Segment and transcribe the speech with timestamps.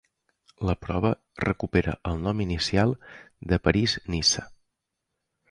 [0.69, 1.11] La prova
[1.47, 2.95] recupera el nom inicial
[3.53, 4.49] de París-Niça.